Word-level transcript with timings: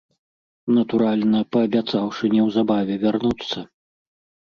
Натуральна, 0.77 1.39
паабяцаўшы 1.57 2.35
неўзабаве 2.35 3.01
вярнуцца. 3.09 3.67